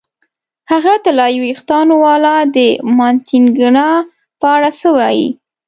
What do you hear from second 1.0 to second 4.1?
طلايي وېښتانو والا، د مانتیګنا